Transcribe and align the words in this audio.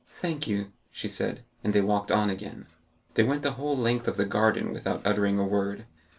"Thank 0.15 0.47
you," 0.47 0.71
she 0.89 1.07
said. 1.07 1.43
And 1.63 1.73
they 1.73 1.81
walked 1.81 2.11
on 2.11 2.31
again. 2.31 2.65
They 3.13 3.21
went 3.23 3.43
the 3.43 3.51
whole 3.51 3.77
length 3.77 4.07
of 4.07 4.17
the 4.17 4.25
garden 4.25 4.73
without 4.73 5.05
uttering 5.05 5.37
a 5.37 5.45
word. 5.45 5.85